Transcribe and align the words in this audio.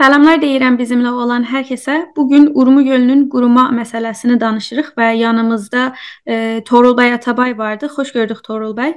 Salamlar 0.00 0.42
deyirəm 0.42 0.74
bizimlə 0.76 1.08
olan 1.24 1.44
hər 1.48 1.62
kəsə. 1.64 1.94
Bu 2.16 2.26
gün 2.28 2.50
Urmu 2.60 2.82
gölünün 2.84 3.22
quruma 3.32 3.70
məsələsini 3.72 4.34
danışırıq 4.40 4.90
və 4.98 5.06
yanımızda 5.16 5.84
e, 6.28 6.36
Torul 6.68 6.92
bəy 6.98 7.14
Atabay 7.14 7.56
vardı. 7.58 7.88
Xoş 7.94 8.12
gördük 8.12 8.42
Torul 8.44 8.74
bəy. 8.76 8.92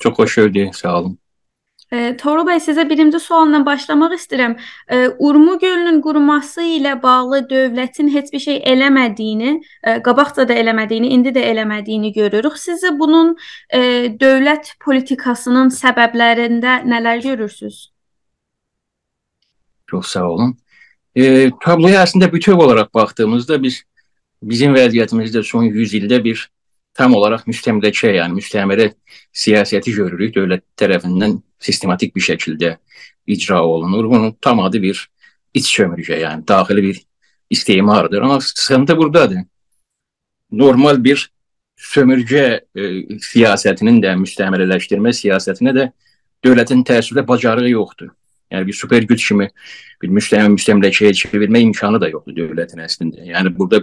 Çox 0.00 0.14
xoş 0.16 0.34
gördük. 0.34 0.76
Sağ 0.76 0.98
olun. 0.98 1.16
E, 1.92 2.16
Torul 2.16 2.46
bəy 2.46 2.62
sizə 2.62 2.84
birinci 2.90 3.18
sualla 3.24 3.64
başlamaq 3.66 4.14
istəyirəm. 4.14 4.54
E, 4.88 5.08
Urmu 5.18 5.58
gölünün 5.58 5.98
quruması 6.06 6.62
ilə 6.76 6.94
bağlı 7.02 7.42
dövlətin 7.50 8.12
heç 8.14 8.30
bir 8.32 8.44
şey 8.46 8.62
eləmədiyini, 8.74 9.56
e, 9.82 9.96
qabaqca 10.06 10.46
da 10.46 10.60
eləmədiyini, 10.62 11.10
indi 11.18 11.34
də 11.34 11.42
eləmədiyini 11.50 12.14
görürük. 12.14 12.54
Sizə 12.68 12.94
bunun 13.02 13.34
e, 13.74 13.82
dövlət 14.14 14.76
politikasının 14.86 15.74
səbəblərində 15.82 16.84
nələr 16.86 17.26
görürsüz? 17.26 17.95
Çok 19.86 20.06
sağ 20.06 20.30
olun. 20.30 20.56
E, 21.14 21.50
tabloya 21.60 22.02
aslında 22.02 22.32
bütöv 22.32 22.58
olarak 22.58 22.94
baktığımızda 22.94 23.62
biz 23.62 23.82
bizim 24.42 24.74
vəziyyətimizdə 24.74 25.42
son 25.42 25.64
100 25.64 25.94
ildə 25.94 26.24
bir 26.24 26.50
tam 26.94 27.14
olarak 27.14 27.46
müstəmləkə, 27.48 28.12
yani 28.16 28.40
müstəmərə 28.40 28.90
siyaseti 29.32 29.92
görürük. 29.92 30.34
Dövlət 30.36 30.64
tərəfindən 30.80 31.38
sistematik 31.60 32.14
bir 32.16 32.24
şəkildə 32.24 32.76
icra 33.26 33.62
olunur. 33.64 34.10
Bunun 34.10 34.36
tam 34.40 34.60
adı 34.60 34.82
bir 34.82 35.08
iç 35.54 35.70
sömürgə, 35.78 36.18
yani 36.20 36.48
daxili 36.48 36.82
bir 36.82 37.02
istimardır. 37.50 38.22
Ama 38.22 38.40
sıkıntı 38.40 38.96
buradadır. 38.96 39.38
Normal 40.52 41.04
bir 41.04 41.30
sömürgə 41.76 42.44
e, 42.74 42.82
siyasətinin 43.20 44.00
də 44.04 44.14
müstəmərələşdirmə 44.20 45.12
siyasətinə 45.16 45.74
də 45.76 45.88
dövlətin 46.44 46.84
təəssüflə 46.84 47.26
bacarığı 47.28 47.70
yoxdur. 47.70 48.10
Yani 48.50 48.66
bir 48.66 48.72
süper 48.72 49.02
güç 49.02 49.28
kimi 49.28 49.48
bir 50.02 50.12
müstəmə 50.12 50.52
müstəmləkəyə 50.54 51.12
çevirmə 51.18 51.62
imkanı 51.66 52.00
da 52.00 52.10
yoxdur 52.12 52.36
dövlətin 52.36 52.82
əslində. 52.84 53.24
Yəni 53.26 53.52
burada 53.56 53.82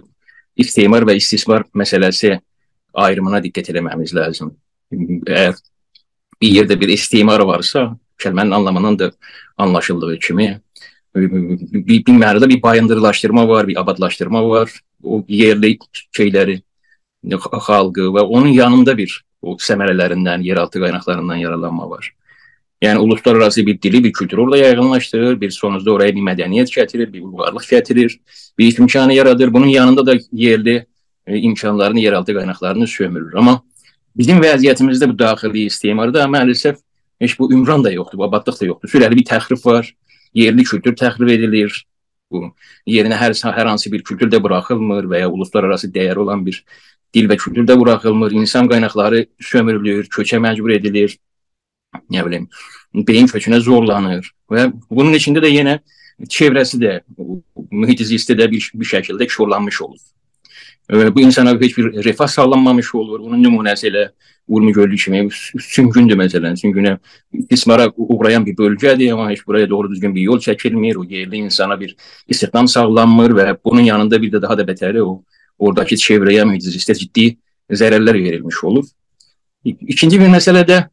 istimar 0.55 1.05
və 1.07 1.17
istismar 1.19 1.65
məsələsi 1.75 2.37
ayrımına 2.93 3.41
diqqət 3.43 3.73
etməmiz 3.73 4.13
lazım. 4.15 4.53
Əgər 4.93 5.57
bir 6.41 6.53
yerdə 6.59 6.79
bir 6.79 6.93
istimar 6.93 7.43
varsa, 7.47 7.91
kəlmənin 8.21 8.55
anlamından 8.55 8.99
da 8.99 9.11
anlaşıldığı 9.57 10.19
kimi 10.19 10.61
bir, 11.15 12.05
bir 12.05 12.13
mənada 12.13 12.49
bir 12.49 12.61
bayındırlaşdırma 12.61 13.47
var, 13.47 13.67
bir 13.67 13.79
abadlaşdırma 13.81 14.49
var. 14.49 14.71
O 15.03 15.23
yerli 15.27 15.77
şeyləri, 16.15 16.61
xalqı 17.27 18.07
və 18.15 18.21
onun 18.21 18.47
yanında 18.47 18.97
bir 18.97 19.23
o 19.41 19.57
səmərələrindən, 19.59 20.43
yeraltı 20.43 20.79
qaynaqlarından 20.79 21.35
yaralanma 21.35 21.89
var. 21.89 22.13
Yani 22.83 22.99
uluslararası 22.99 23.65
bir 23.65 23.81
dili, 23.81 24.03
bir 24.03 24.13
kültürü 24.13 24.41
orada 24.41 24.57
yaygınlaştırır. 24.57 25.41
Bir 25.41 25.51
sonuçta 25.51 25.91
oraya 25.91 26.15
bir 26.15 26.21
medeniyet 26.21 26.75
getirir, 26.75 27.13
bir 27.13 27.21
uygarlık 27.21 27.69
getirir, 27.69 28.19
bir 28.57 28.67
iş 28.67 28.79
imkanı 28.79 29.13
yaradır. 29.13 29.53
Bunun 29.53 29.67
yanında 29.67 30.05
da 30.05 30.13
yerli 30.31 30.85
e, 31.27 31.37
imkanlarını, 31.37 31.99
yeraltı 31.99 32.33
kaynaklarını 32.33 32.87
sömürür. 32.87 33.33
Ama 33.33 33.63
bizim 34.17 34.43
vəziyyətimizdə 34.43 35.09
bu 35.09 35.19
daxili 35.19 35.65
istimarda 35.65 36.27
maalesef 36.27 36.77
heç 37.19 37.39
bu 37.39 37.53
ümran 37.53 37.83
da 37.83 37.91
yoktu, 37.91 38.17
bu 38.17 38.23
abadlıq 38.23 38.61
da 38.61 38.65
yoktu. 38.65 38.87
Sürəli 38.87 39.15
bir 39.15 39.25
təxrif 39.31 39.65
var, 39.65 39.95
yerli 40.33 40.63
kültür 40.63 40.95
təxrif 40.95 41.31
edilir. 41.31 41.85
Bu 42.31 42.51
yerinə 42.87 43.15
hər, 43.15 43.31
hər 43.31 43.67
hansı 43.67 43.91
bir 43.91 44.03
kültür 44.03 44.27
də 44.27 44.43
buraxılmır 44.43 45.07
və 45.07 45.23
ya 45.23 45.29
uluslararası 45.31 45.87
dəyər 45.87 46.19
olan 46.19 46.45
bir 46.45 46.65
dil 47.15 47.31
və 47.31 47.37
kültür 47.37 47.63
də 47.63 47.79
buraxılmır. 47.79 48.31
İnsan 48.31 48.67
qaynaqları 48.67 49.25
sömürülür, 49.39 50.09
köçə 50.11 50.43
məcbur 50.43 50.75
edilir 50.75 51.15
nə 52.11 52.25
bilim, 52.25 52.47
beyin 52.93 53.27
kökünə 53.27 53.59
zorlanır 53.61 54.29
və 54.51 54.69
bunun 54.89 55.13
içində 55.13 55.43
də 55.43 55.51
yenə 55.51 55.79
çevrəsi 56.29 56.79
də, 56.81 56.99
mühit 57.71 58.01
zisti 58.05 58.35
də 58.37 58.49
bir, 58.51 58.71
bir 58.73 58.85
şəkildə 58.85 59.27
korlanmış 59.37 59.81
olur. 59.81 59.99
Bu 60.91 61.21
insana 61.21 61.55
heç 61.61 61.77
bir 61.77 62.03
refah 62.03 62.27
sağlanmamış 62.27 62.95
olur. 62.95 63.19
Onun 63.19 63.43
nümunəsi 63.43 63.87
elə 63.87 64.09
Urmu 64.47 64.73
gölü 64.73 64.97
kimi 64.99 65.29
süngündür 65.31 66.17
məsələn. 66.19 66.57
Süngünə 66.59 66.97
istismara 67.33 67.87
uğrayan 67.95 68.45
bir 68.45 68.57
bölgədir, 68.57 69.13
amma 69.13 69.29
heç 69.31 69.47
buraya 69.47 69.69
doğru 69.69 69.91
düzgün 69.91 70.15
bir 70.15 70.21
yol 70.21 70.39
çəkilmir. 70.39 70.97
O 70.99 71.03
yerli 71.03 71.37
insana 71.37 71.79
bir 71.79 71.95
istihdam 72.27 72.67
sağlanmır 72.67 73.31
və 73.31 73.57
bunun 73.65 73.81
yanında 73.81 74.21
bir 74.21 74.31
də 74.31 74.41
daha 74.41 74.57
da 74.57 74.67
betəri 74.67 75.01
o 75.01 75.23
oradakı 75.59 75.95
çevrəyə, 75.95 76.43
mühit 76.45 76.67
zistə 76.67 76.95
ciddi 76.99 77.37
zərərlər 77.71 78.19
verilmiş 78.23 78.63
olur. 78.63 78.85
İkinci 79.63 80.19
bir 80.19 80.27
məsələ 80.27 80.67
də 80.67 80.83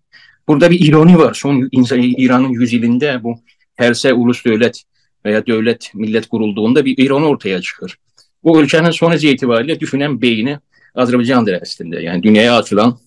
Burada 0.51 0.71
bir 0.71 0.89
ironi 0.89 1.19
var. 1.19 1.35
Son 1.35 1.69
İran'ın 1.93 2.49
yüzyılında 2.49 3.23
bu 3.23 3.39
herse 3.77 4.15
ulus 4.15 4.45
devlet 4.45 4.83
veya 5.25 5.47
devlet 5.47 5.95
millet 5.95 6.29
kurulduğunda 6.29 6.85
bir 6.85 6.99
ironi 6.99 7.27
ortaya 7.27 7.61
çıkır. 7.61 7.99
Bu 8.45 8.63
ülkenin 8.63 8.91
sonucu 8.91 9.29
itibariyle 9.29 9.81
düşünen 9.81 10.23
beyni 10.23 10.59
Azerbaycan'dır 10.95 11.59
aslında. 11.63 12.01
Yani 12.01 12.23
dünyaya 12.23 12.57
açılan 12.57 12.99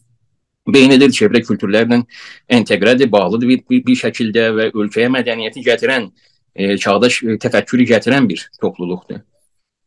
beynidir, 0.67 1.11
çevre 1.11 1.41
kültürlerle 1.41 2.03
entegredir, 2.49 3.11
bağlıdır 3.11 3.47
bir, 3.47 3.61
bir, 3.69 3.85
bir 3.85 3.95
şekilde 3.95 4.55
ve 4.55 4.71
ülkeye 4.73 5.09
medeniyeti 5.09 5.61
getiren, 5.61 6.11
e, 6.55 6.77
çağdaş 6.77 7.23
e, 7.23 7.37
tefekkürü 7.37 7.83
getiren 7.83 8.29
bir 8.29 8.49
topluluktur. 8.61 9.15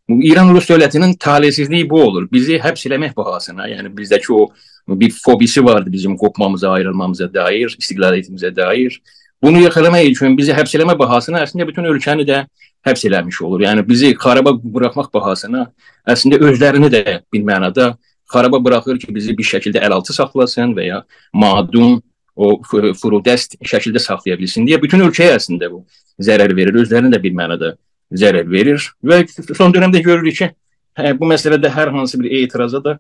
Bu 0.09 0.23
İran 0.23 0.55
Rus 0.55 0.69
devletinin 0.69 1.15
talihsizliği 1.15 1.91
bu 1.91 2.03
olur. 2.03 2.29
Bizi 2.33 2.59
hepsilemek 2.59 3.17
bahasına 3.17 3.69
yani 3.69 3.97
bizdeki 3.97 4.33
o 4.33 4.49
bir 4.89 5.11
fobisi 5.25 5.65
vardı 5.65 5.93
bizim 5.93 6.17
kopmamıza, 6.17 6.71
ayrılmamıza 6.71 7.35
dair, 7.35 7.77
istiqlaliyyətimizə 7.81 8.57
dair. 8.57 9.01
Bunu 9.43 9.61
yaxalamaq 9.61 10.07
üçün 10.11 10.37
bizi 10.39 10.55
həbs 10.57 10.75
eləmə 10.79 10.99
bahasına 10.99 11.43
əslində 11.45 11.67
bütün 11.69 11.85
ölkəni 11.91 12.27
də 12.29 12.45
həbs 12.87 13.05
eləmiş 13.09 13.43
olur. 13.43 13.67
Yəni 13.67 13.85
bizi 13.89 14.15
xaraba 14.15 14.55
buraxmaq 14.63 15.11
bahasına 15.15 15.67
əslində 16.09 16.39
özlərini 16.49 16.91
də 16.93 17.21
bir 17.33 17.43
mənada 17.45 17.95
xaraba 18.33 18.65
buraxır 18.65 18.99
ki, 18.99 19.15
bizi 19.15 19.37
bir 19.39 19.45
şəkildə 19.45 19.83
əlaltı 19.87 20.15
saxlasın 20.15 20.75
və 20.77 20.87
ya 20.87 21.03
madun 21.33 22.01
o 22.37 22.61
furudəst 23.01 23.57
şəkildə 23.65 24.03
saxlaya 24.03 24.39
bilsin 24.39 24.67
deyə 24.69 24.81
bütün 24.83 25.05
ölkəyə 25.07 25.37
əslində 25.39 25.71
bu 25.73 25.85
zərər 26.21 26.55
verir, 26.57 26.75
özlərinə 26.83 27.13
də 27.15 27.23
bir 27.23 27.35
mənada 27.37 27.75
zərər 28.13 28.49
verir 28.51 28.83
və 29.05 29.25
son 29.57 29.73
dövrdə 29.75 30.03
görürük 30.05 30.39
ki, 30.41 30.51
hə, 30.99 31.13
bu 31.19 31.29
məsələdə 31.31 31.71
hər 31.73 31.93
hansı 31.95 32.21
bir 32.21 32.31
etiraza 32.43 32.83
da 32.85 32.99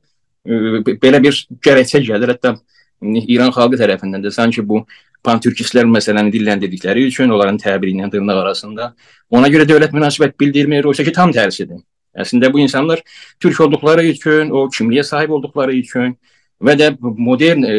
belə 1.02 1.22
bir 1.22 1.42
gərəkçə 1.64 2.02
gəlir. 2.06 2.36
Hətta 2.36 2.56
İran 3.02 3.52
xalqı 3.52 3.80
tərəfindən 3.80 4.24
də 4.24 4.32
sanki 4.32 4.64
bu 4.66 4.84
pantürkistlər 5.26 5.88
məsələni 5.90 6.32
dilləndirdikləri 6.32 7.06
üçün 7.10 7.32
onların 7.34 7.58
təbiri 7.60 7.96
ilə 7.96 8.10
dırnaq 8.12 8.40
arasında 8.44 8.92
ona 9.30 9.50
görə 9.52 9.66
dövlət 9.68 9.92
münasibət 9.96 10.36
bildirmir, 10.40 10.86
oysa 10.86 11.04
ki 11.04 11.12
tam 11.12 11.34
tərsidir. 11.34 11.82
Əslində 12.16 12.52
bu 12.52 12.62
insanlar 12.62 13.02
türk 13.42 13.60
olduqları 13.60 14.06
üçün, 14.12 14.50
o 14.50 14.68
kimliyə 14.72 15.04
sahib 15.04 15.34
olduqları 15.36 15.74
üçün 15.76 16.14
və 16.62 16.72
də 16.80 16.92
modern 17.02 17.66
e, 17.68 17.74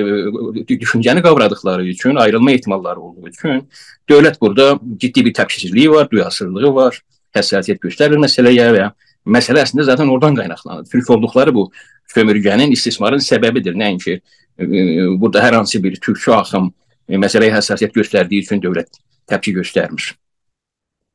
düşüncəni 0.70 1.24
qavradıqları 1.26 1.88
üçün, 1.94 2.16
ayrılma 2.16 2.52
ehtimalları 2.52 3.00
olduğu 3.00 3.32
üçün 3.32 3.64
dövlət 4.10 4.38
burada 4.42 4.76
ciddi 4.98 5.26
bir 5.26 5.34
təpkisizliyi 5.34 5.90
var, 5.92 6.12
duyasızlığı 6.12 6.74
var, 6.76 7.00
həssasiyyət 7.34 7.82
göstərir 7.88 8.22
məsələyə 8.22 8.70
və 8.76 8.92
Məsələ 9.28 9.64
əslində 9.66 9.86
zaten 9.88 10.10
oradan 10.12 10.38
qaynaqlanır. 10.38 10.88
Türk 10.92 11.10
olduqları 11.16 11.54
bu 11.56 11.68
sömürgənin, 12.14 12.72
istismarın 12.72 13.24
səbəbidir. 13.24 13.76
Nəinki 13.78 14.14
e, 14.16 14.64
e, 14.64 15.08
burada 15.20 15.44
hər 15.44 15.60
hansı 15.60 15.84
bir 15.84 16.00
türkçü 16.00 16.32
axım 16.38 16.72
e, 17.10 17.20
məsələyə 17.20 17.58
həssasiyyət 17.58 17.96
göstərdiyi 17.98 18.46
üçün 18.46 18.64
dövlət 18.64 19.02
təpki 19.28 19.54
göstərmir. 19.58 20.14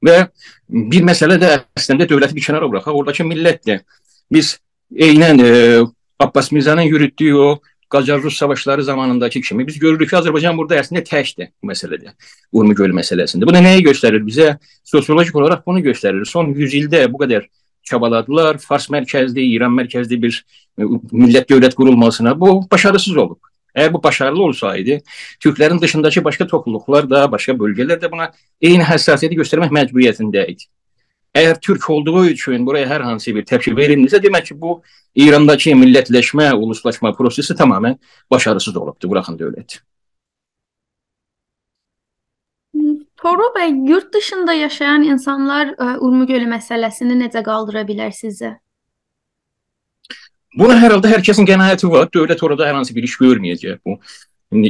Və 0.02 0.16
bir 0.68 1.04
məsələ 1.06 1.38
də 1.40 1.53
əslində 1.78 2.09
dövləti 2.10 2.36
bir 2.36 2.44
kənara 2.44 2.68
buraxaq, 2.68 2.94
oradakı 3.00 3.26
millətdir. 3.26 3.84
Biz 4.32 4.56
eynən 5.08 5.44
e, 5.44 5.53
Abbas 6.20 6.53
Mirzanın 6.53 6.91
yürütdüyü 6.91 7.36
o 7.36 7.60
Qacar-Rus 7.92 8.36
savaşları 8.36 8.84
zamanındakı 8.84 9.41
kimi 9.41 9.66
biz 9.66 9.78
görürük 9.78 10.10
ki, 10.10 10.16
Azərbaycan 10.16 10.56
burada 10.56 10.78
əslində 10.80 11.03
təkdir 11.04 11.50
bu 11.62 11.68
məsələdə, 11.68 12.15
Urmi 12.53 12.74
gölü 12.74 12.97
məsələsində. 12.97 13.44
Bu 13.44 13.53
da 13.53 13.60
nəyi 13.60 13.84
göstərir 13.84 14.24
bizə? 14.24 14.54
Sosiolojik 14.84 15.36
olaraq 15.36 15.66
bunu 15.66 15.82
göstərir. 15.84 16.24
Son 16.24 16.54
100 16.56 16.76
ildə 16.80 17.03
bu 17.12 17.20
qədər 17.20 17.44
çabaladılar. 17.82 18.58
Fars 18.58 18.88
mərkəzli, 18.90 19.46
İran 19.56 19.72
mərkəzli 19.76 20.18
bir 20.22 20.44
e, 20.78 20.82
millət 21.12 21.50
dövlət 21.50 21.74
qurulmasına. 21.78 22.40
Bu 22.40 22.62
başarısız 22.70 23.16
olub. 23.16 23.38
Eğer 23.74 23.92
bu 23.92 24.02
başarılı 24.02 24.42
olsaydı, 24.42 24.98
Türklerin 25.40 25.80
dışındaki 25.80 26.24
başka 26.24 26.46
topluluklar 26.46 27.10
da, 27.10 27.32
başka 27.32 27.58
bölgeler 27.58 28.02
de 28.02 28.12
buna 28.12 28.32
eyni 28.60 28.84
həssasiyyəti 28.84 29.38
göstərmək 29.40 29.72
məcburiyyətindəydi. 29.72 30.68
Eğer 31.34 31.60
Türk 31.60 31.90
olduğu 31.90 32.26
için 32.26 32.66
buraya 32.66 32.86
hər 32.86 33.02
hansı 33.02 33.32
bir 33.34 33.46
təpki 33.48 33.72
verilmirsə, 33.76 34.20
demək 34.22 34.50
ki, 34.50 34.58
bu 34.60 34.82
İrandakı 35.14 35.72
millətləşmə, 35.72 36.52
uluslaşma 36.52 37.14
prosesi 37.16 37.56
tamamen 37.56 37.96
başarısız 38.30 38.76
olubdur, 38.76 39.08
buraxın 39.08 39.38
dövlət. 39.38 39.80
Toru 43.22 43.53
bəy, 43.54 43.71
yurt 43.91 44.15
dışında 44.15 44.53
yaşayan 44.53 45.03
insanlar 45.03 45.69
ə, 45.77 45.95
e, 45.95 45.98
Urmu 46.03 46.27
gölü 46.27 46.48
məsələsini 46.51 47.15
necə 47.21 47.45
qaldıra 47.47 47.84
bilər 47.86 48.10
sizə? 48.16 48.57
Buna 50.59 50.74
herhalde 50.80 51.09
herkesin 51.09 51.47
qənaəti 51.47 51.86
var. 51.92 52.09
Dövlət 52.15 52.42
orada 52.42 52.66
hər 52.66 52.74
hansı 52.80 52.97
bir 52.97 53.07
iş 53.07 53.15
görməyəcək 53.21 53.78
bu 53.86 54.01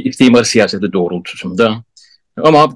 istimar 0.05 0.45
siyaseti 0.45 0.91
doğrultusunda. 0.93 1.71
Amma 2.37 2.67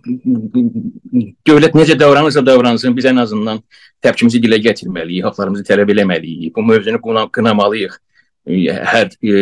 dövlət 1.48 1.78
necə 1.78 2.00
davranırsa 2.00 2.46
davransın, 2.46 2.98
biz 2.98 3.06
ən 3.14 3.22
azından 3.22 3.62
təpkimizi 4.02 4.42
dilə 4.42 4.58
gətirməliyik, 4.66 5.30
haqlarımızı 5.30 5.66
tələb 5.70 5.94
eləməliyik. 5.94 6.56
Bu 6.58 6.66
mövzunu 6.66 7.30
qınamalıyıq 7.38 7.96
hər 8.48 9.14
e, 9.22 9.38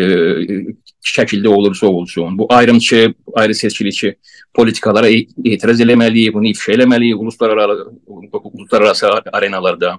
şəkildə 1.06 1.48
olursa 1.48 1.88
olsun. 1.88 2.38
Bu 2.38 2.48
ayrımçı, 2.50 3.14
ayrı 3.34 3.56
seçkiliçi 3.56 4.16
politikalara 4.56 5.10
etiraz 5.12 5.81
eləməliyik, 5.84 6.34
bunu 6.34 6.50
ifşa 6.52 6.74
eləməliyik 6.78 7.22
uluslararası, 7.22 7.88
uluslararası 8.07 9.12
arenalarda 9.34 9.98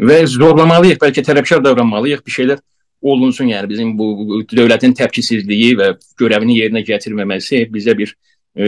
və 0.00 0.24
zorlamalıyıq, 0.26 0.98
bəlkə 1.02 1.22
tərəfkar 1.26 1.62
davranmalıyıq, 1.64 2.24
bir 2.26 2.36
şeylər 2.36 2.62
olunsun. 3.04 3.50
Yəni 3.52 3.70
bizim 3.70 3.92
bu 3.98 4.42
dövlətin 4.50 4.94
təpkisizliyi 4.98 5.74
və 5.78 5.92
görəvini 6.20 6.58
yerinə 6.62 6.84
gətirməməsi 6.86 7.66
bizə 7.72 7.94
bir 7.98 8.14
e, 8.56 8.66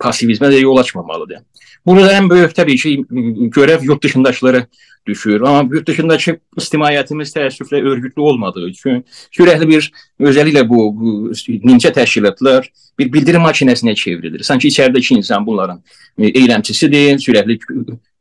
pasivizmə 0.00 0.52
də 0.52 0.60
yol 0.62 0.78
açmamalıdır. 0.82 1.42
Burada 1.86 2.12
ən 2.12 2.28
böyük 2.30 2.52
təbii 2.56 2.76
ki, 2.76 2.90
görəv 3.56 3.84
yurt 3.84 4.02
dışındaşları 4.04 4.66
düşür. 5.06 5.40
Amma 5.40 5.74
yurt 5.74 5.88
dışındakı 5.88 6.36
ictimaiyyətimiz 6.58 7.32
təəssüflə 7.36 7.80
örgütlü 7.92 8.22
olmadığı 8.22 8.66
üçün 8.68 9.04
sürətli 9.32 9.68
bir 9.68 9.88
özəlliklə 10.20 10.66
bu, 10.68 10.82
bu 11.00 11.12
nimçə 11.70 11.92
təşkilatlar 11.96 12.68
bir 12.98 13.12
bildirim 13.12 13.42
maşinəsinə 13.46 13.94
çevrilir. 13.94 14.44
Sanki 14.44 14.68
içəridəki 14.68 15.16
insan 15.16 15.46
bunların 15.46 15.80
e, 16.18 16.28
eyləmçisidir, 16.28 17.18
sürətli 17.24 17.58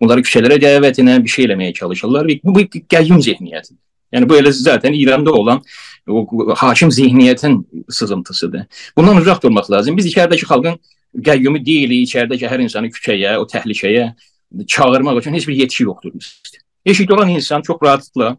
bunları 0.01 0.23
küçələrə 0.23 0.59
dəvət 0.63 1.03
edən 1.03 1.23
bir 1.23 1.35
şey 1.35 1.49
eləməyə 1.49 1.73
çalışırlar. 1.73 2.31
Bu, 2.43 2.55
bu 2.55 2.83
qəyyum 2.95 3.21
zehniyyətidir. 3.27 3.79
Yəni 4.13 4.29
bu 4.29 4.39
elə 4.39 4.51
zaten 4.51 4.93
İranda 4.93 5.33
olan 5.33 5.61
o 6.07 6.25
hakim 6.55 6.89
zihniyyətin 6.89 7.59
sızıntısıdır. 7.89 8.65
Bundan 8.97 9.17
uzaq 9.17 9.43
durmaq 9.43 9.71
lazım. 9.71 9.97
Biz 9.97 10.07
içəridəki 10.13 10.47
xalqın 10.49 10.79
qəyyumu 11.15 11.61
deyilik, 11.65 12.05
içəridəki 12.07 12.49
hər 12.49 12.61
insanı 12.63 12.91
küçəyə, 12.93 13.37
o 13.41 13.47
təhlükəyə 13.49 14.11
çağırmaq 14.67 15.19
üçün 15.21 15.33
heç 15.33 15.47
bir 15.47 15.57
yetki 15.63 15.83
yoxdur. 15.83 16.13
Eşikdə 16.85 17.13
olan 17.13 17.29
insan 17.33 17.61
çox 17.61 17.81
rahatlıqla 17.83 18.37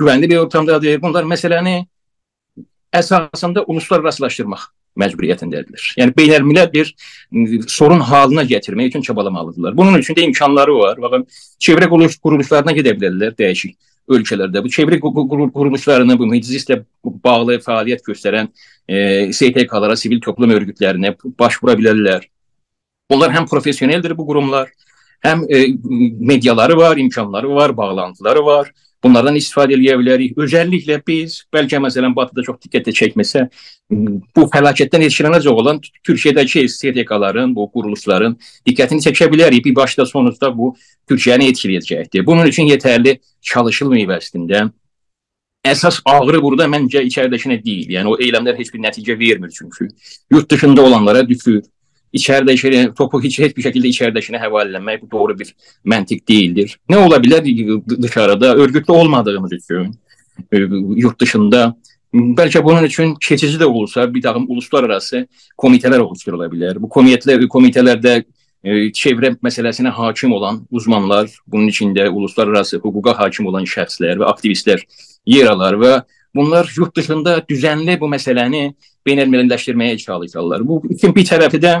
güvənli 0.00 0.30
bir 0.30 0.42
ortamdadır. 0.44 1.00
Bunlar 1.02 1.24
məsələni 1.24 1.84
əsasında 2.94 3.64
uluslararasılaşdırmaq 3.66 4.66
məcburiyyətindədirlər. 5.00 5.84
Yəni 6.00 6.14
beynəlmiləl 6.16 6.72
bir 6.72 6.90
sorun 7.70 8.00
halına 8.00 8.42
gətirmək 8.42 8.90
üçün 8.90 9.06
çabalamalıdırlar. 9.06 9.76
Bunun 9.76 9.98
üçün 9.98 10.14
də 10.14 10.26
imkanları 10.26 10.74
var. 10.78 11.02
Baxın, 11.02 11.26
çevrə 11.62 11.88
quruluşlarına 11.90 12.74
gedə 12.78 12.96
bilərlər 12.98 13.36
dəyişik 13.38 13.76
ölkələrdə. 14.10 14.62
Bu 14.64 14.72
çevrə 14.72 14.98
quruluşlarını, 15.00 16.16
bu 16.18 16.28
məclislə 16.30 16.80
bağlı 17.24 17.58
fəaliyyət 17.64 18.04
göstərən 18.06 18.50
e, 18.88 19.30
STK-lara, 19.32 19.96
sivil 19.96 20.20
toplum 20.24 20.52
örgütlərinə 20.56 21.14
başvura 21.38 21.76
bilərlər. 21.78 22.26
Onlar 23.10 23.34
həm 23.34 23.48
professioneldir 23.50 24.14
bu 24.18 24.26
qurumlar, 24.28 24.70
həm 25.26 25.44
e, 25.48 25.64
mediaları 26.32 26.76
var, 26.78 26.96
imkanları 26.96 27.50
var, 27.54 27.76
bağlantıları 27.76 28.44
var. 28.46 28.72
Bunlardan 29.04 29.36
istifadə 29.38 29.76
edə 29.78 29.94
bilərik. 29.96 30.34
Özəlliklə 30.36 30.98
biz, 31.06 31.38
bəlkə 31.52 31.78
məsələn 31.80 32.12
Batıda 32.16 32.44
çox 32.44 32.58
diqqətə 32.66 32.92
çəkməsə, 32.98 33.46
bu 34.36 34.44
fəlakətdən 34.52 35.06
etkilənəcək 35.06 35.60
olan 35.62 35.80
Türkiyədəki 36.06 36.66
STK-ların, 36.68 37.54
bu 37.56 37.64
quruluşların 37.72 38.36
diqqətini 38.68 39.06
çəkə 39.06 39.30
bilərik. 39.32 39.64
Bir 39.64 39.76
başda 39.80 40.06
sonunda 40.06 40.52
bu 40.56 40.74
Türkiyəni 41.08 41.48
etkiləyəcəkdir. 41.54 42.26
Bunun 42.26 42.52
üçün 42.52 42.68
yetərli 42.68 43.16
çalışılmayıb 43.40 44.12
əslində. 44.20 44.68
Əsas 45.64 46.02
ağrı 46.08 46.40
burada 46.40 46.68
məncə 46.68 47.02
içəridəkinə 47.08 47.58
deyil. 47.64 47.96
Yəni 47.96 48.12
o 48.12 48.20
eyləmlər 48.20 48.56
heç 48.60 48.72
bir 48.72 48.84
nəticə 48.84 49.18
vermir 49.18 49.52
çünki. 49.56 49.90
Yurt 50.32 50.50
dışında 50.50 50.84
olanlara 50.84 51.28
düşür 51.28 51.62
içəridəkini, 52.16 52.94
topu 52.98 53.20
heç, 53.22 53.38
heç 53.44 53.56
bir 53.56 53.66
şəkildə 53.68 53.92
içəridəkinə 53.94 54.40
həvalə 54.42 54.72
eləmək 54.72 55.04
bu 55.04 55.10
doğru 55.10 55.38
bir 55.38 55.52
məntiq 55.86 56.24
deyildir. 56.28 56.76
Nə 56.90 57.04
ola 57.06 57.20
bilər 57.22 57.46
dışarıda 58.02 58.54
örgütlü 58.56 58.92
olmadığımız 58.94 59.52
üçün 59.52 59.94
e, 60.52 60.58
yurt 60.96 61.20
dışında 61.20 61.74
bəlkə 62.14 62.64
bunun 62.64 62.84
üçün 62.84 63.14
keçici 63.14 63.58
də 63.58 63.64
olsa 63.64 64.14
bir 64.14 64.22
takım 64.22 64.50
uluslararası 64.50 65.26
komitələr 65.58 65.98
oluşturula 65.98 66.50
bilər. 66.50 66.82
Bu 66.82 66.88
komitələr 66.88 67.46
komitələrdə 67.46 68.16
e, 68.64 68.90
çevrə 68.90 69.36
məsələsinə 69.38 69.92
hakim 69.94 70.32
olan 70.32 70.64
uzmanlar, 70.70 71.30
bunun 71.46 71.68
içində 71.70 72.08
uluslararası 72.08 72.82
hüquqa 72.82 73.14
hakim 73.18 73.46
olan 73.46 73.68
şəxslər 73.68 74.22
və 74.22 74.32
aktivistlər 74.32 74.82
yer 75.26 75.52
alar 75.52 75.78
və 75.78 76.00
bunlar 76.34 76.72
yurt 76.76 76.96
dışında 76.96 77.40
düzənli 77.46 77.98
bu 78.00 78.10
məsələni 78.10 78.72
beynəlmiləlləşdirməyə 79.06 79.96
çalışırlar. 79.98 80.66
Bu 80.66 80.82
üçün 80.90 81.14
bir 81.14 81.24
tərəfi 81.26 81.62
də 81.62 81.78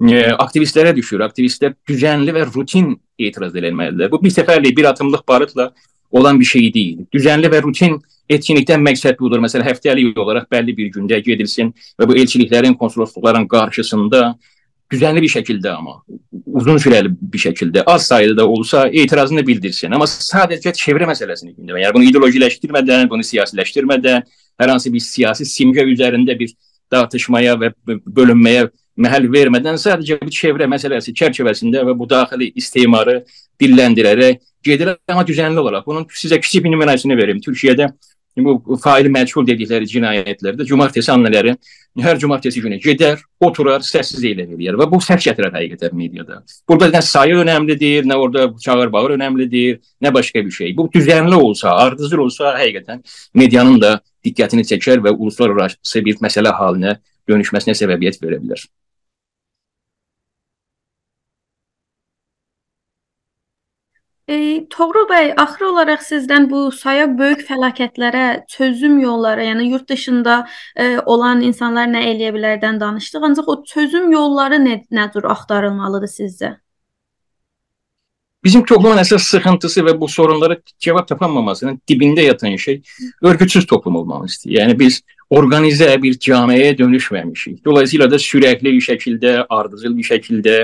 e, 0.00 0.22
aktivistlərə 0.32 0.94
düşür. 0.96 1.24
Aktivistlər 1.26 1.76
düzənli 1.88 2.34
və 2.36 2.46
rutin 2.50 2.94
etiraz 3.18 3.54
eləməlidirlər. 3.56 4.10
Bu 4.12 4.20
bir 4.22 4.34
səfərlik, 4.34 4.76
bir 4.76 4.90
atımlıq 4.92 5.24
barıtla 5.28 5.70
olan 6.10 6.40
bir 6.40 6.48
şey 6.48 6.68
deyil. 6.74 7.06
Düzənli 7.14 7.50
və 7.52 7.62
rutin 7.64 7.98
etkinlikdən 8.30 8.82
məqsəd 8.82 9.18
budur. 9.20 9.42
Məsələn, 9.42 9.66
həftəlik 9.68 10.18
olaraq 10.18 10.50
bəlli 10.52 10.76
bir 10.76 10.92
gündə 10.94 11.20
gedilsin 11.24 11.72
və 12.00 12.08
bu 12.08 12.16
elçiliklərin, 12.18 12.76
konsulluqların 12.78 13.48
qarşısında 13.50 14.22
düzənli 14.92 15.22
bir 15.22 15.32
şəkildə 15.32 15.72
amma 15.74 16.00
uzun 16.56 16.78
sürəli 16.80 17.10
bir 17.10 17.42
şəkildə 17.42 17.82
az 17.90 18.06
sayıda 18.06 18.36
da 18.36 18.46
olsa 18.48 18.86
etirazını 18.88 19.42
bildirsin. 19.46 19.92
Amma 19.92 20.06
sadəcə 20.10 20.72
çevrə 20.78 21.08
məsələsini 21.10 21.56
gündəmə. 21.56 21.82
Yəni 21.82 21.96
bunu 21.96 22.08
ideolojiləşdirmədən, 22.10 23.10
bunu 23.10 23.26
siyasiləşdirmədən, 23.26 24.26
hər 24.62 24.72
hansı 24.72 24.92
bir 24.92 25.02
siyasi 25.04 25.46
simgə 25.48 25.84
üzərində 25.90 26.38
bir 26.38 26.54
dartışmaya 26.92 27.56
və 27.60 27.72
bölünməyə 27.86 28.68
məhəl 28.96 29.28
vermədən 29.32 29.78
sadəcə 29.80 30.18
bir 30.22 30.32
çevrə 30.32 30.68
məsələsi 30.70 31.14
çərçivəsində 31.16 31.84
və 31.88 31.94
bu 31.98 32.08
daxili 32.08 32.50
istemarı 32.56 33.20
dilləndirərək 33.60 34.42
gedirlər, 34.66 34.98
amma 35.08 35.24
düzənli 35.26 35.62
olaraq. 35.62 35.86
Bunun 35.86 36.06
sizə 36.16 36.40
kiçik 36.40 36.64
bir 36.64 36.74
nümunəsini 36.74 37.16
verim. 37.18 37.40
Türkiyədə 37.44 37.90
bu 38.36 38.76
faili 38.82 39.08
məchul 39.08 39.46
dedikləri 39.48 39.88
cinayətlərdə 39.88 40.66
cumartesi 40.68 41.12
anneləri 41.12 41.54
hər 42.04 42.18
cumartesi 42.20 42.60
günü 42.60 42.76
gedər, 42.82 43.22
oturar, 43.40 43.80
səssiz 43.80 44.20
eyləm 44.28 44.52
eləyər 44.56 44.76
və 44.76 44.88
bu 44.90 45.00
səs 45.00 45.24
gətirər 45.24 45.54
həqiqətən 45.56 45.96
mediada. 45.96 46.42
Burada 46.68 46.98
nə 46.98 47.02
sayı 47.02 47.38
önəmlidir, 47.40 48.04
nə 48.04 48.18
orada 48.20 48.50
çağır 48.60 48.92
bağır 48.92 49.16
önəmlidir, 49.16 49.80
nə 50.04 50.12
başqa 50.12 50.44
bir 50.44 50.52
şey. 50.58 50.76
Bu 50.76 50.90
düzənli 50.92 51.34
olsa, 51.34 51.72
ardıcıl 51.86 52.26
olsa 52.28 52.52
həqiqətən 52.60 53.00
medianın 53.34 53.80
da 53.80 53.98
diqqətini 54.24 54.68
çəkər 54.68 55.04
və 55.06 55.16
uluslararası 55.16 56.04
bir 56.04 56.20
məsələ 56.20 56.52
halinə 56.60 56.98
dönüşməsinə 57.30 57.72
səbəbiyyət 57.78 58.20
verə 58.20 58.42
bilər. 58.42 58.68
E, 64.28 64.66
Toğrul 64.70 65.04
bəy, 65.06 65.28
axır 65.38 65.68
olaraq 65.68 66.00
sizdən 66.02 66.48
bu 66.50 66.64
saya 66.74 67.06
böyük 67.18 67.44
fəlakətlərə 67.46 68.24
çözüm 68.50 68.98
yolları, 68.98 69.44
yəni 69.46 69.68
yurt 69.70 69.88
dışında 69.88 70.40
e, 70.74 70.86
olan 70.98 71.44
insanlar 71.46 71.86
nə 71.92 72.02
eləyə 72.10 72.32
bilərdən 72.34 72.80
danışdıq. 72.80 73.26
Ancaq 73.28 73.50
o 73.52 73.56
çözüm 73.72 74.10
yolları 74.12 74.58
nə, 74.64 74.80
nə 74.90 75.04
cür 75.14 75.28
axtarılmalıdır 75.30 76.10
sizcə? 76.10 76.56
Bizim 78.44 78.64
toplumun 78.66 78.98
əsas 78.98 79.28
sıxıntısı 79.30 79.84
və 79.86 79.94
bu 80.00 80.08
sorunlara 80.10 80.56
cavab 80.82 81.06
tapanmamasının 81.06 81.78
dibində 81.88 82.26
yatan 82.26 82.56
şey 82.56 82.82
örgütsüz 83.22 83.66
toplum 83.66 83.96
olmamızdır. 84.02 84.50
Yəni 84.58 84.78
biz 84.78 85.00
organizə 85.30 85.88
bir 86.02 86.18
camiəyə 86.26 86.74
dönüşməmişik. 86.78 87.64
Dolayısıyla 87.64 88.10
da 88.10 88.18
sürəkli 88.22 88.74
bir 88.74 88.84
şəkildə, 88.90 89.32
ardıcıl 89.48 89.96
bir 89.96 90.10
şəkildə 90.10 90.56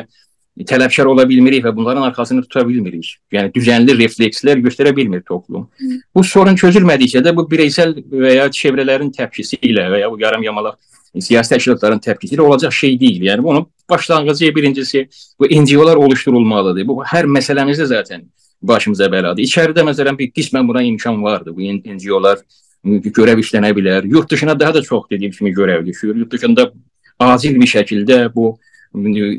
tələbkar 0.61 1.09
ola 1.09 1.25
bilmirik 1.29 1.65
və 1.65 1.73
bunların 1.77 2.03
arxasını 2.11 2.43
tuta 2.45 2.67
bilmirik. 2.69 3.17
Yəni 3.33 3.53
düzənli 3.55 3.97
reflekslər 3.97 4.61
göstərə 4.65 4.95
bilmir 4.97 5.23
toplum. 5.29 5.69
Bu 6.15 6.25
sorun 6.25 6.57
çözülmədikcə 6.61 7.23
də 7.25 7.35
bu 7.37 7.47
bireysel 7.51 7.95
və 8.13 8.35
ya 8.37 8.49
çevrələrin 8.53 9.13
təpkisi 9.17 9.59
ilə 9.63 9.89
və 9.93 10.03
ya 10.05 10.11
bu 10.13 10.21
yarım 10.21 10.45
yamalaq 10.45 10.77
siyasi 11.21 11.55
təşkilatların 11.55 12.01
təpkisi 12.05 12.37
ilə 12.37 12.45
olacaq 12.45 12.73
şey 12.73 13.01
deyil. 13.01 13.23
Yəni 13.31 13.45
bunun 13.45 13.67
başlanğıcı 13.91 14.55
birincisi 14.55 15.09
bu 15.41 15.47
NGO-lar 15.47 15.97
oluşturulmalıdır. 15.97 16.89
Bu 16.89 17.03
hər 17.05 17.29
məsələmizdə 17.29 17.87
zaten 17.87 18.29
başımıza 18.63 19.09
bəladır. 19.13 19.45
İçəridə 19.45 19.85
məsələn 19.89 20.19
bir 20.19 20.31
qismən 20.37 20.69
buna 20.69 20.83
imkan 20.83 21.23
vardı. 21.23 21.57
Bu 21.57 21.61
NGO-lar 21.97 22.41
görəv 22.85 23.41
işlənə 23.41 23.73
bilər. 23.77 24.07
Yurt 24.07 24.31
dışına 24.31 24.61
daha 24.61 24.75
da 24.75 24.83
çox 24.83 25.11
dediyim 25.11 25.33
kimi 25.33 25.51
görəv 25.51 25.87
düşür. 25.87 26.17
Yurt 26.17 26.33
dışında 26.33 26.73
acil 27.19 27.61
bir 27.61 27.67
şəkildə 27.67 28.35
bu 28.35 28.59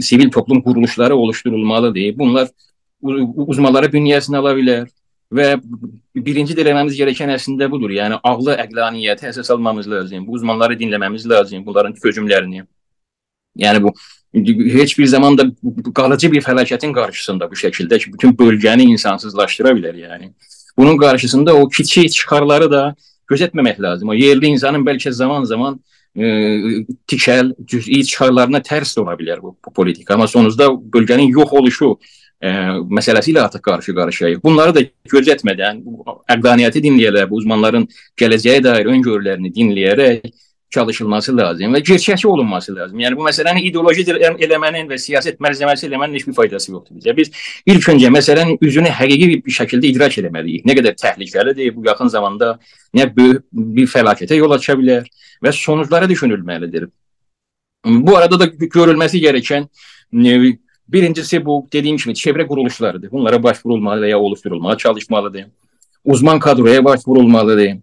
sivil 0.02 0.32
toplum 0.32 0.62
quruluşları 0.62 1.16
oluşturulmalıdır. 1.16 2.18
Bunlar 2.18 2.50
uzmanları 3.02 3.92
bünyəsinə 3.94 4.40
ala 4.40 4.54
bilər 4.58 4.88
və 5.34 5.48
birinci 6.16 6.54
eləməmiz 6.54 6.98
gerəkən 6.98 7.34
əslində 7.36 7.70
budur. 7.72 7.92
Yəni 7.94 8.20
ağlı 8.24 8.58
əqlaniyyəti 8.64 9.30
əsas 9.32 9.52
almamız 9.54 9.90
lazım. 9.90 10.28
Bu 10.28 10.38
uzmanları 10.40 10.78
dinləməmiz 10.80 11.28
lazım, 11.30 11.66
bunların 11.66 11.94
çözümlərini. 11.94 12.66
Yəni 13.58 13.84
bu 13.84 13.94
heç 14.80 14.98
bir 15.00 15.06
zaman 15.06 15.38
da 15.38 15.46
qalıcı 15.96 16.32
bir 16.32 16.42
fəlakətin 16.42 16.94
qarşısında 16.94 17.50
bu 17.52 17.56
şəkildə 17.56 18.00
ki, 18.00 18.14
bütün 18.14 18.34
bölgəni 18.34 18.90
insansızlaşdıra 18.96 19.74
bilər 19.78 19.98
yəni. 20.08 20.32
Bunun 20.78 20.98
qarşısında 20.98 21.56
o 21.56 21.68
kiçik 21.70 22.12
çıxarları 22.12 22.72
da 22.72 22.96
gözetməmək 23.30 23.82
lazım. 23.82 24.10
O 24.10 24.14
yerli 24.14 24.48
insanın 24.56 24.86
bəlkə 24.86 25.12
zaman-zaman 25.12 25.80
tikəl, 26.14 27.54
cüz'i 27.66 28.04
çıxarlarına 28.06 28.62
tərs 28.62 28.98
ola 29.02 29.16
bilər 29.18 29.42
bu, 29.42 29.56
bu 29.66 29.74
politika. 29.74 30.14
Amma 30.14 30.28
sonunda 30.28 30.70
bölgənin 30.70 31.32
yox 31.34 31.54
oluşu 31.58 31.90
ə, 32.44 32.54
məsələsi 32.86 33.34
ilə 33.34 33.48
artıq 33.48 33.64
qarşı-qarşıyayıq. 33.66 34.44
Bunları 34.44 34.76
da 34.78 34.86
gözətmədən, 35.10 35.82
əqdaniyyəti 36.36 36.84
dinləyərək, 36.86 37.30
bu 37.32 37.42
uzmanların 37.42 37.88
gələcəyə 38.20 38.64
dair 38.64 38.92
öngörülərini 38.94 39.54
dinləyərək 39.58 40.34
çalışılması 40.74 41.38
lazım 41.38 41.76
və 41.76 41.82
gerçəkçi 41.86 42.28
olunması 42.28 42.76
lazım. 42.76 43.00
Yəni 43.00 43.18
bu 43.18 43.26
məsələnin 43.28 43.66
ideoloji 43.68 44.06
eləmənin 44.42 44.88
və 44.90 44.98
siyasət 44.98 45.38
məlzəməsi 45.44 45.86
eləmənin 45.90 46.18
heç 46.18 46.26
bir 46.30 46.38
faydası 46.38 46.72
yoxdur 46.72 46.98
bizə. 46.98 47.14
Biz 47.18 47.30
ilk 47.70 47.90
öncə 47.94 48.10
məsələnin 48.14 48.58
üzünü 48.62 48.94
həqiqi 49.02 49.28
bir 49.46 49.58
şəkildə 49.60 49.92
idrak 49.92 50.18
etməliyik. 50.24 50.66
Nə 50.66 50.78
qədər 50.80 50.98
təhlükəlidir, 50.98 51.76
bu 51.76 51.86
yaxın 51.86 52.10
zamanda 52.16 52.56
nə 52.98 53.06
böyük 53.18 53.46
bir 53.54 53.92
fəlakətə 53.94 54.40
yol 54.40 54.58
aça 54.58 54.74
bilər 54.80 55.06
və 55.44 55.52
sonuçları 55.52 56.10
düşünülməlidir. 56.10 56.88
Bu 57.86 58.18
arada 58.18 58.40
da 58.40 58.46
görülməsi 58.48 59.20
gerəkən 59.24 59.68
birincisi 60.88 61.46
bu 61.46 61.68
dediyim 61.74 61.98
kimi 61.98 62.14
çevrə 62.14 62.48
quruluşlarıdır. 62.48 63.12
Bunlara 63.12 63.44
başvurulmalı 63.44 64.06
və 64.06 64.10
ya 64.10 64.20
oluşturulmalı 64.20 64.78
çalışmalıdır. 64.78 65.46
Uzman 66.06 66.40
kadroya 66.40 66.84
başvurulmalıdır 66.86 67.78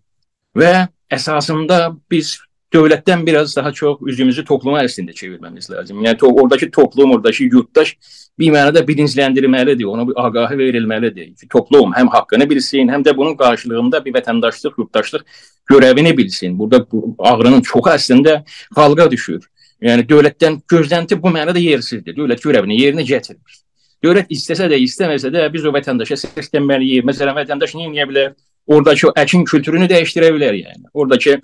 və 0.57 0.89
əsasında 1.11 1.97
biz 2.11 2.39
dövlətdən 2.75 3.27
biraz 3.27 3.57
daha 3.57 3.73
çox 3.73 4.03
üzümüzü 4.07 4.45
topluma 4.45 4.83
əslində 4.85 5.15
çevirməmiz 5.17 5.71
lazım. 5.71 6.03
Yəni 6.05 6.19
to 6.19 6.29
oradakı 6.29 6.71
toplum, 6.71 7.13
oradakı 7.17 7.45
yurttaş 7.45 7.97
bir 8.39 8.53
mənada 8.55 8.83
bilinçləndirilməlidir, 8.87 9.85
ona 9.85 10.07
bir 10.09 10.15
ağahı 10.17 10.59
verilməlidir 10.59 11.33
ki, 11.35 11.49
toplum 11.51 11.93
həm 11.97 12.11
haqqını 12.15 12.49
bilsin, 12.51 12.89
həm 12.89 13.05
də 13.07 13.17
bunun 13.17 13.37
qarşılığında 13.37 14.05
bir 14.05 14.15
vətəndaşlıq, 14.15 14.77
yurttaşlıq 14.79 15.25
görəvini 15.71 16.17
bilsin. 16.17 16.59
Burada 16.59 16.85
bu 16.93 17.17
ağrının 17.19 17.61
çoxu 17.61 17.91
əslində 17.95 18.43
xalqa 18.77 19.11
düşür. 19.11 19.43
Yəni 19.83 20.05
dövlətdən 20.09 20.61
gözlənti 20.69 21.17
bu 21.23 21.33
mənada 21.33 21.61
yersizdir. 21.61 22.15
Dövlət 22.17 22.45
görəvini 22.45 22.77
yerinə 22.81 23.05
gətirmir. 23.09 23.61
Dövlət 24.05 24.31
istəsə 24.33 24.69
də, 24.73 24.79
istəməsə 24.81 25.33
də 25.33 25.47
biz 25.53 25.65
o 25.65 25.73
vətəndaşa 25.73 26.17
səslənməliyik. 26.21 27.05
Məsələn, 27.09 27.37
vətəndaş 27.37 27.75
nə 27.77 27.89
edə 27.89 28.07
bilər? 28.09 28.31
Oradakı 28.71 29.13
əkin 29.17 29.45
kültürünü 29.49 29.89
dəyişdirə 29.91 30.31
bilər 30.37 30.57
yəni. 30.57 30.89
Oradakı 30.93 31.41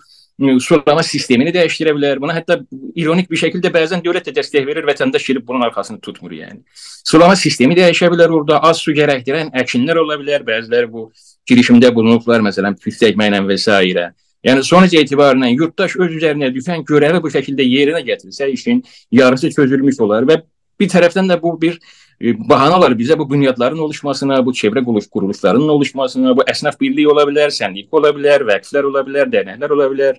sulama 0.61 1.03
sistemini 1.03 1.53
dəyişdirə 1.55 1.95
bilər. 1.97 2.21
Buna 2.21 2.35
hətta 2.37 2.59
ironik 2.95 3.31
bir 3.31 3.41
şəkildə 3.41 3.71
bəzən 3.73 4.03
dövlət 4.05 4.29
də 4.29 4.37
dəstək 4.37 4.67
verir, 4.67 4.85
vətəndaş 4.85 5.25
gəlib 5.31 5.47
bunun 5.47 5.65
arxasını 5.69 6.01
tutmur 6.01 6.35
yəni. 6.37 6.61
Sulama 7.05 7.37
sistemi 7.37 7.77
dəyişə 7.79 8.11
bilər 8.13 8.35
orada, 8.37 8.61
az 8.61 8.83
su 8.85 8.93
gərəkdirən 8.97 9.55
əkinlər 9.63 10.03
ola 10.03 10.19
bilər, 10.21 10.45
bəziləri 10.45 10.93
bu 10.93 11.11
girişimdə 11.49 11.93
bulunublar, 11.95 12.45
məsələn, 12.45 12.77
püstəkməklə 12.85 13.43
və 13.49 13.59
s. 13.59 14.13
Yəni 14.47 14.63
sonuc 14.63 14.93
etibarıyla 14.95 15.49
yurttaş 15.49 15.97
öz 15.97 16.13
üzərinə 16.21 16.53
düşən 16.55 16.85
görəvi 16.87 17.23
bu 17.25 17.31
şəkildə 17.35 17.65
yerinə 17.67 18.03
gətirsə, 18.07 18.47
işin 18.53 18.85
yarısı 19.11 19.51
çözülmüş 19.51 19.99
olar 20.05 20.29
və 20.29 20.37
bir 20.79 20.91
tərəfdən 20.93 21.33
də 21.33 21.41
bu 21.43 21.57
bir 21.61 21.81
bahanalar 22.21 22.93
bizə 22.97 23.19
bu 23.19 23.31
bünyadların 23.31 23.79
oluşmasına, 23.79 24.41
bu 24.47 24.53
çevrə 24.53 24.85
quruluşlarının 24.85 25.69
oluşmasına, 25.69 26.37
bu 26.37 26.47
əsnaf 26.49 26.81
birliyi 26.81 27.09
ola 27.09 27.27
bilər, 27.29 27.53
səndik 27.53 27.93
ola 27.93 28.13
bilər, 28.17 28.47
vəqflər 28.49 28.89
ola 28.89 29.05
bilər, 29.07 29.29
dərnəklər 29.33 29.77
ola 29.77 29.91
bilər. 29.93 30.17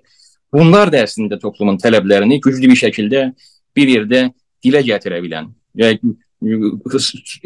Bunlar 0.53 0.91
da 0.91 1.01
əslində 1.03 1.39
toplumun 1.41 1.77
tələblərini 1.81 2.39
güclü 2.43 2.69
bir 2.71 2.79
şəkildə 2.85 3.23
bir 3.75 3.93
yerdə 3.95 4.29
dilə 4.63 4.83
gətirə 4.85 5.19
bilən 5.23 5.49
və 5.77 5.97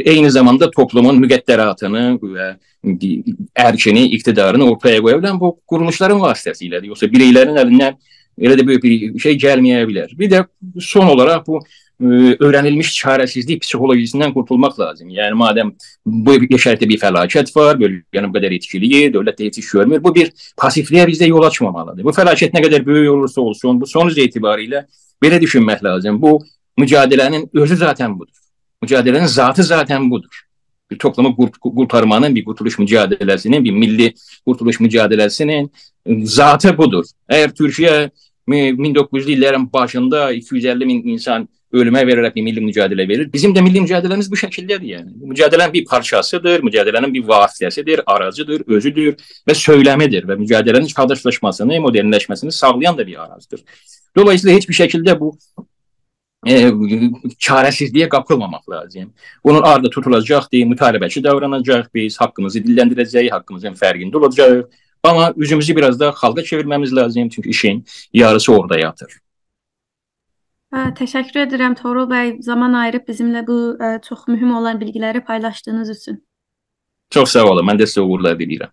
eyni 0.06 0.30
zamanda 0.32 0.68
toplumun 0.72 1.20
müqəddəratını 1.24 2.04
və 2.22 2.48
ərkini, 3.56 4.04
iqtidarını 4.18 4.68
ortaya 4.68 5.02
qoya 5.02 5.20
bilən 5.22 5.40
bu 5.40 5.56
quruluşların 5.68 6.20
vasitəsilədir. 6.20 6.92
Yoxsa 6.92 7.08
bireylərin 7.08 7.60
əlindən 7.62 7.96
elə 8.42 8.58
də 8.60 8.66
böyük 8.68 8.84
bir 8.84 9.24
şey 9.24 9.38
gəlməyə 9.40 9.88
bilər. 9.88 10.12
Bir 10.18 10.32
də 10.32 10.44
son 10.80 11.08
olaraq 11.08 11.46
bu 11.48 11.62
öyrənilmiş 12.02 12.92
çarəsizlik 12.98 13.62
psixologisindən 13.62 14.34
qurtulmaq 14.34 14.80
lazım. 14.80 15.10
Yəni 15.14 15.38
madəm 15.38 15.72
bu 16.06 16.36
şərtdə 16.36 16.88
bir 16.90 17.00
fəlakət 17.02 17.52
var, 17.56 17.78
bölgənin 17.80 18.32
bu 18.32 18.38
qədər 18.40 18.56
etkiliyi, 18.58 19.12
dövlət 19.14 19.40
də 19.40 19.50
heç 19.50 19.60
iş 19.62 19.72
görmür, 19.76 20.02
bu 20.04 20.14
bir 20.16 20.32
passivliyə 20.58 21.06
bizdə 21.10 21.30
yol 21.30 21.46
açmamalıdır. 21.48 22.04
Bu 22.04 22.14
fəlakət 22.16 22.56
nə 22.58 22.64
qədər 22.66 22.86
böyük 22.86 23.12
olursa 23.14 23.42
olsun, 23.42 23.82
bu 23.82 23.90
sonuc 23.90 24.18
etibarilə 24.18 24.86
belə 25.24 25.42
düşünmək 25.42 25.84
lazım. 25.84 26.22
Bu 26.22 26.40
mücadilənin 26.80 27.50
özü 27.54 27.78
zaten 27.78 28.18
budur. 28.20 28.34
Mücadilənin 28.84 29.28
zatı 29.28 29.64
zaten 29.64 30.10
budur. 30.12 30.42
Bir 30.92 31.00
toplumu 31.00 31.36
qurtarmanın, 31.62 32.36
bir 32.36 32.44
qurtuluş 32.46 32.80
mücadeləsinin, 32.80 33.64
bir 33.64 33.72
milli 33.72 34.14
qurtuluş 34.46 34.80
mücadeləsinin 34.80 35.70
zatı 36.26 36.74
budur. 36.78 37.06
Əgər 37.30 37.54
Türkiyə 37.56 38.10
1900-lü 38.50 39.38
illərin 39.38 39.74
başında 39.74 40.32
250 40.32 40.86
min 40.86 41.04
insan 41.14 41.48
ölümə 41.74 42.04
verərək 42.08 42.36
bir 42.36 42.46
milli 42.46 42.64
mücadilə 42.64 43.08
verir. 43.08 43.30
Bizim 43.34 43.54
də 43.56 43.64
milli 43.64 43.82
mücadiləmiz 43.84 44.30
bu 44.32 44.40
şəkildədir 44.40 44.88
yəni. 44.92 45.14
Mücadilənin 45.32 45.74
bir 45.74 45.86
parçasıdır, 45.86 46.64
mücadilənin 46.68 47.14
bir 47.14 47.26
vasitəsidir, 47.30 48.04
aracıdır, 48.06 48.66
özüdür 48.68 49.16
və 49.48 49.56
söyləmidir 49.56 50.28
və 50.30 50.38
mücadilənin 50.42 50.92
çağdaşlaşmasını, 50.92 51.80
modernləşməsini 51.88 52.52
sağlayan 52.52 52.98
da 52.98 53.08
bir 53.08 53.24
aracıdır. 53.24 53.64
Dolayısıyla 54.18 54.56
heç 54.58 54.70
bir 54.70 54.80
şəkildə 54.82 55.18
bu 55.20 55.32
e, 56.48 56.70
çarəsizliyə 57.48 58.10
qapılmamaq 58.10 58.70
lazım. 58.70 59.14
Bunun 59.44 59.62
ardı 59.62 59.90
tutulacaqdır, 59.90 60.68
mütalibəçi 60.76 61.24
davranacaq, 61.24 61.88
biz 61.96 62.20
haqqımızı 62.22 62.66
dilləndirəcəyik, 62.68 63.32
haqqımızın 63.32 63.80
fərqində 63.80 64.18
olacağıq. 64.18 64.64
Amma 65.04 65.34
üzümüzü 65.38 65.76
biraz 65.76 66.00
da 66.00 66.10
xalqa 66.10 66.44
çevirməmiz 66.44 66.96
lazım, 66.96 67.30
çünki 67.30 67.50
işin 67.50 67.86
yarısı 68.14 68.54
orada 68.54 68.80
yatır. 68.80 69.20
Hə, 70.72 70.86
təşəkkür 70.96 71.42
edirəm 71.46 71.74
Toğrul 71.76 72.06
bəy, 72.08 72.30
zaman 72.48 72.78
ayırıb 72.80 73.04
bizimlə 73.10 73.42
bu 73.48 73.56
ə, 73.76 73.98
çox 74.06 74.22
mühüm 74.32 74.54
olan 74.56 74.78
bilgiləri 74.80 75.20
paylaşdığınız 75.28 75.90
üçün. 75.90 76.22
Çox 77.12 77.34
sağ 77.36 77.44
olun. 77.50 77.68
Mən 77.68 77.82
də 77.82 77.88
sizə 77.92 78.06
uğurlar 78.06 78.38
diləyirəm. 78.40 78.72